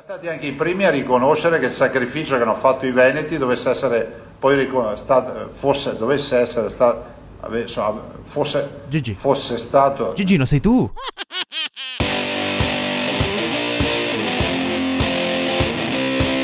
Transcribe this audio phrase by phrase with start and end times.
[0.00, 3.36] Siamo stati anche i primi a riconoscere che il sacrificio che hanno fatto i Veneti
[3.36, 7.04] dovesse essere poi stato, fosse, dovesse essere stato,
[8.22, 9.14] fosse, Gigi.
[9.14, 10.88] fosse stato Gigino, sei tu?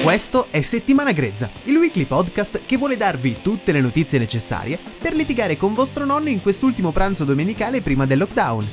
[0.02, 5.14] Questo è Settimana Grezza, il weekly podcast che vuole darvi tutte le notizie necessarie per
[5.14, 8.68] litigare con vostro nonno in quest'ultimo pranzo domenicale prima del lockdown.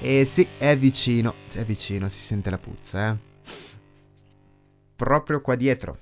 [0.00, 3.27] E sì, è vicino, è vicino, si sente la puzza, eh.
[4.98, 5.96] Proprio qua dietro.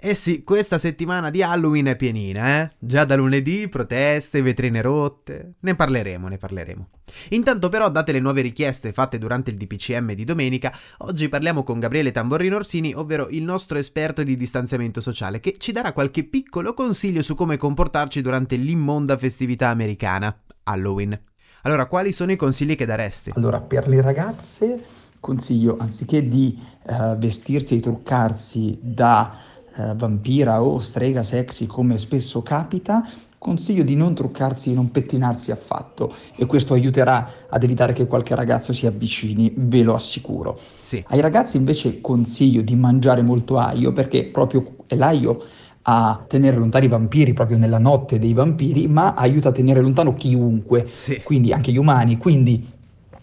[0.00, 2.70] Eh sì, questa settimana di Halloween è pienina, eh?
[2.78, 5.56] Già da lunedì, proteste, vetrine rotte.
[5.60, 6.88] Ne parleremo, ne parleremo.
[7.28, 11.80] Intanto però, date le nuove richieste fatte durante il DPCM di domenica, oggi parliamo con
[11.80, 16.72] Gabriele Tamborrino Orsini, ovvero il nostro esperto di distanziamento sociale, che ci darà qualche piccolo
[16.72, 21.20] consiglio su come comportarci durante l'immonda festività americana, Halloween.
[21.64, 23.32] Allora, quali sono i consigli che daresti?
[23.34, 25.01] Allora, per le ragazze
[25.32, 29.36] consiglio, anziché di eh, vestirsi e truccarsi da
[29.76, 35.52] eh, vampira o strega sexy come spesso capita, consiglio di non truccarsi e non pettinarsi
[35.52, 40.58] affatto e questo aiuterà ad evitare che qualche ragazzo si avvicini, ve lo assicuro.
[40.74, 41.04] Sì.
[41.08, 45.44] Ai ragazzi invece consiglio di mangiare molto aglio perché proprio è l'aglio
[45.82, 50.14] a tenere lontani i vampiri proprio nella notte dei vampiri, ma aiuta a tenere lontano
[50.14, 51.20] chiunque, Sì.
[51.22, 52.64] quindi anche gli umani, quindi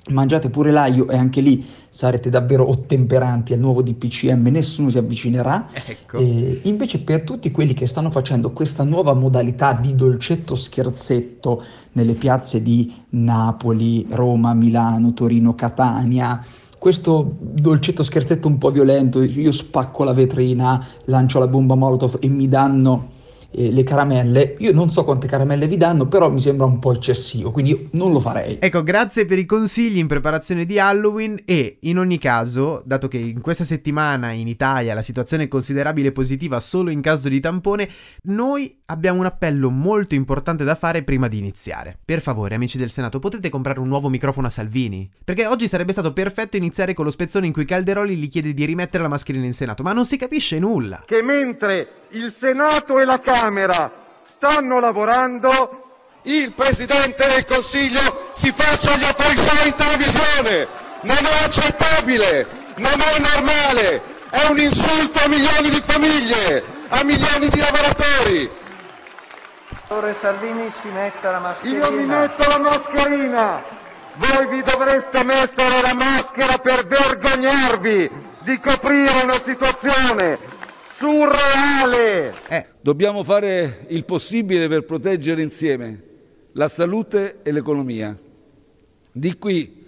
[0.10, 5.68] mangiate pure l'aglio e anche lì sarete davvero ottemperanti al nuovo DPCM, nessuno si avvicinerà.
[5.72, 6.18] Ecco.
[6.18, 11.64] E invece per tutti quelli che stanno facendo questa nuova modalità di dolcetto scherzetto
[11.94, 16.44] nelle piazze di Napoli, Roma, Milano, Torino, Catania,
[16.78, 22.30] questo dolcetto scherzetto un po' violento, io spacco la vetrina, lancio la bomba Molotov e
[22.30, 23.18] mi danno
[23.52, 26.94] eh, le caramelle, io non so quante caramelle vi danno, però mi sembra un po'
[26.94, 28.58] eccessivo, quindi io non lo farei.
[28.60, 33.18] Ecco, grazie per i consigli in preparazione di Halloween e in ogni caso, dato che
[33.18, 37.90] in questa settimana in Italia la situazione è considerabile positiva solo in caso di tampone,
[38.24, 41.98] noi abbiamo un appello molto importante da fare prima di iniziare.
[42.04, 45.10] Per favore, amici del Senato, potete comprare un nuovo microfono a Salvini?
[45.24, 48.66] Perché oggi sarebbe stato perfetto iniziare con lo spezzone in cui Calderoli gli chiede di
[48.66, 51.04] rimettere la mascherina in Senato, ma non si capisce nulla.
[51.06, 53.92] che mentre il Senato e la Camera
[54.24, 55.84] stanno lavorando,
[56.24, 60.68] il Presidente del Consiglio si faccia gli affari suoi in televisione.
[61.02, 62.48] Non è accettabile,
[62.78, 68.58] non è normale, è un insulto a milioni di famiglie, a milioni di lavoratori.
[70.14, 71.88] Salvini si metta la mascherina.
[71.88, 73.64] Io mi metto la mascherina,
[74.16, 80.58] voi vi dovreste mettere la maschera per vergognarvi di coprire una situazione
[81.00, 82.34] surreale.
[82.50, 86.04] Eh, Dobbiamo fare il possibile per proteggere insieme
[86.54, 88.18] la salute e l'economia.
[89.12, 89.86] Di qui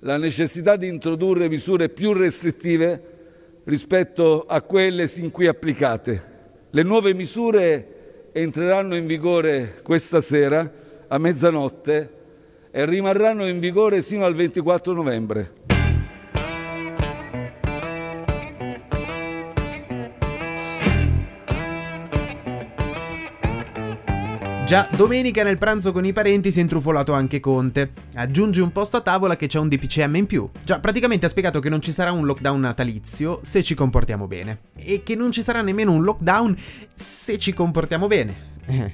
[0.00, 3.12] la necessità di introdurre misure più restrittive
[3.64, 6.32] rispetto a quelle sin qui applicate.
[6.68, 10.70] Le nuove misure entreranno in vigore questa sera
[11.08, 12.10] a mezzanotte
[12.70, 15.73] e rimarranno in vigore sino al 24 novembre.
[24.74, 27.92] Già domenica nel pranzo con i parenti si è intrufolato anche Conte.
[28.14, 30.50] Aggiunge un posto a tavola che c'è un DPCM in più.
[30.64, 34.62] Già, praticamente ha spiegato che non ci sarà un lockdown natalizio se ci comportiamo bene.
[34.74, 36.56] E che non ci sarà nemmeno un lockdown
[36.92, 38.34] se ci comportiamo bene.
[38.66, 38.92] Eh.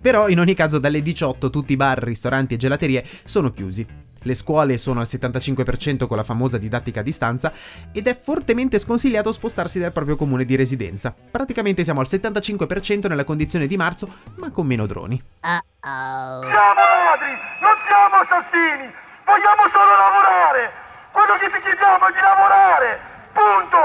[0.00, 3.84] Però in ogni caso dalle 18 tutti i bar, ristoranti e gelaterie sono chiusi.
[4.26, 7.52] Le scuole sono al 75% con la famosa didattica a distanza
[7.92, 11.14] ed è fortemente sconsigliato spostarsi dal proprio comune di residenza.
[11.14, 14.10] Praticamente siamo al 75% nella condizione di marzo,
[14.42, 15.14] ma con meno droni.
[15.38, 18.90] Siamo ladri, non siamo assassini,
[19.22, 20.72] vogliamo solo lavorare.
[21.14, 22.98] Quello che ti chiediamo è di lavorare,
[23.30, 23.80] punto.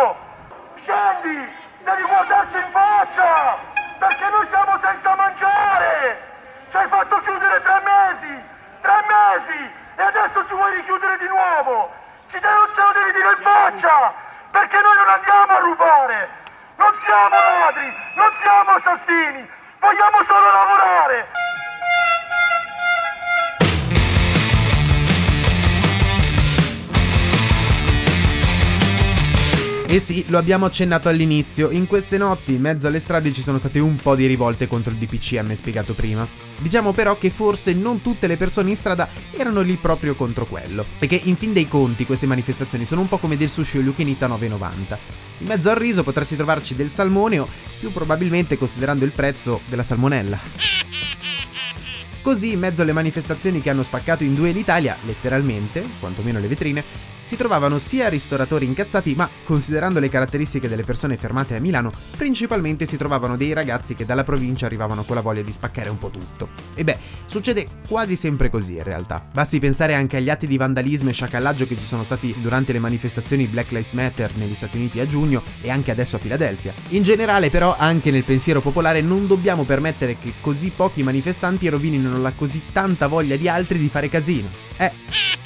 [0.82, 1.38] Scendi,
[1.86, 3.62] devi guardarci in faccia,
[4.02, 6.18] perché noi siamo senza mangiare.
[6.74, 8.34] Ci hai fatto chiudere tre mesi,
[8.82, 9.80] tre mesi,
[10.42, 11.94] adesso ci vuoi richiudere di nuovo.
[12.30, 14.14] Ci devo, ce lo devi dire in faccia,
[14.52, 16.30] perché noi non andiamo a rubare.
[16.76, 19.50] Non siamo ladri, non siamo assassini,
[19.80, 20.18] vogliamo
[29.92, 33.58] E sì, lo abbiamo accennato all'inizio, in queste notti in mezzo alle strade ci sono
[33.58, 36.26] state un po' di rivolte contro il DPCM spiegato prima.
[36.60, 40.86] Diciamo però che forse non tutte le persone in strada erano lì proprio contro quello,
[40.98, 44.30] perché in fin dei conti queste manifestazioni sono un po' come del sushi o Lukinita
[44.30, 44.98] 9,90.
[45.40, 49.84] In mezzo al riso potresti trovarci del salmone o più probabilmente considerando il prezzo della
[49.84, 50.40] salmonella.
[52.22, 57.10] Così, in mezzo alle manifestazioni che hanno spaccato in due l'Italia, letteralmente, quantomeno le vetrine,
[57.22, 62.86] si trovavano sia ristoratori incazzati, ma considerando le caratteristiche delle persone fermate a Milano, principalmente
[62.86, 66.10] si trovavano dei ragazzi che dalla provincia arrivavano con la voglia di spaccare un po'
[66.10, 66.50] tutto.
[66.76, 69.26] E beh, succede quasi sempre così in realtà.
[69.32, 72.80] Basti pensare anche agli atti di vandalismo e sciacallaggio che ci sono stati durante le
[72.80, 76.74] manifestazioni Black Lives Matter negli Stati Uniti a giugno e anche adesso a Filadelfia.
[76.90, 82.20] In generale però anche nel pensiero popolare non dobbiamo permettere che così pochi manifestanti rovinino
[82.20, 84.50] la così tanta voglia di altri di fare casino.
[84.78, 85.41] Eh...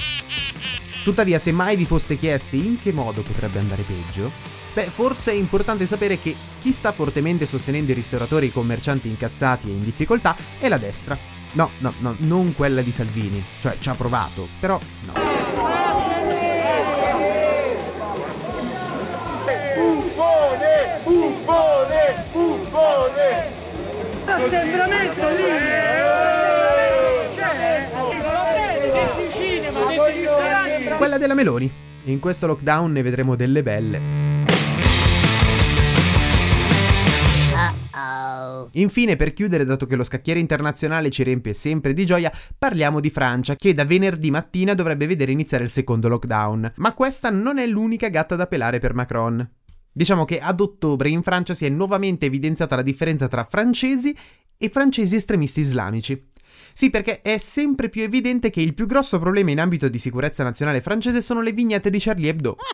[1.05, 4.31] Tuttavia, se mai vi foste chiesti in che modo potrebbe andare peggio,
[4.73, 9.07] beh, forse è importante sapere che chi sta fortemente sostenendo i ristoratori e i commercianti
[9.07, 11.15] incazzati e in difficoltà è la destra.
[11.51, 15.13] No, no, no, non quella di Salvini, cioè ci ha provato, però no.
[19.75, 21.01] Buffone!
[21.03, 22.25] Buffone!
[22.31, 23.53] Buffone!
[24.25, 25.64] Assembramento lì!
[31.15, 31.71] Quella della Meloni.
[32.05, 34.01] In questo lockdown ne vedremo delle belle.
[38.71, 43.09] Infine, per chiudere, dato che lo scacchiere internazionale ci riempie sempre di gioia, parliamo di
[43.09, 46.73] Francia, che da venerdì mattina dovrebbe vedere iniziare il secondo lockdown.
[46.75, 49.49] Ma questa non è l'unica gatta da pelare per Macron.
[49.89, 54.13] Diciamo che ad ottobre in Francia si è nuovamente evidenziata la differenza tra francesi
[54.57, 56.33] e francesi estremisti islamici.
[56.77, 60.43] Sì, perché è sempre più evidente che il più grosso problema in ambito di sicurezza
[60.43, 62.57] nazionale francese sono le vignette di Charlie Hebdo.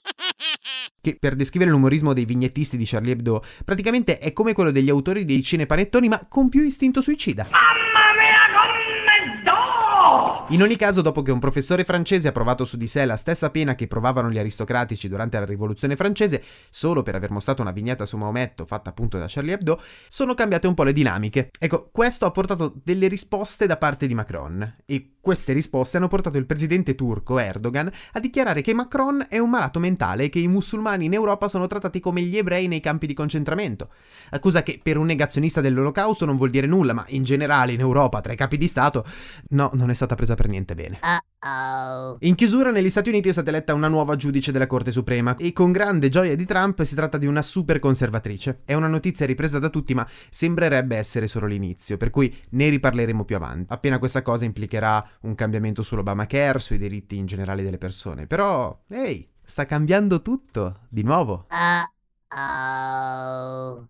[1.02, 5.26] Che per descrivere l'umorismo dei vignettisti di Charlie Hebdo, praticamente è come quello degli autori
[5.26, 7.48] dei cinepanettoni, ma con più istinto suicida.
[10.52, 13.52] In ogni caso, dopo che un professore francese ha provato su di sé la stessa
[13.52, 18.06] pena che provavano gli aristocratici durante la rivoluzione francese, solo per aver mostrato una vignetta
[18.06, 21.52] su Maometto fatta appunto da Charlie Hebdo, sono cambiate un po' le dinamiche.
[21.58, 24.76] Ecco, questo ha portato delle risposte da parte di Macron.
[24.86, 29.50] E queste risposte hanno portato il presidente turco Erdogan a dichiarare che Macron è un
[29.50, 33.08] malato mentale e che i musulmani in Europa sono trattati come gli ebrei nei campi
[33.08, 33.90] di concentramento.
[34.32, 38.20] Accusa che per un negazionista dell'olocausto non vuol dire nulla, ma in generale in Europa,
[38.22, 39.06] tra i capi di Stato,
[39.50, 41.00] no, non è stata presa per niente bene.
[41.44, 42.18] Uh-oh.
[42.20, 45.54] In chiusura, negli Stati Uniti è stata eletta una nuova giudice della Corte Suprema e
[45.54, 48.62] con grande gioia di Trump si tratta di una super conservatrice.
[48.64, 53.26] È una notizia ripresa da tutti, ma sembrerebbe essere solo l'inizio, per cui ne riparleremo
[53.26, 53.74] più avanti.
[53.74, 58.28] Appena questa cosa implicherà un cambiamento sull'Obamacare, sui diritti in generale delle persone.
[58.28, 61.48] Però, ehi, hey, sta cambiando tutto, di nuovo.
[62.30, 63.90] Uh-oh.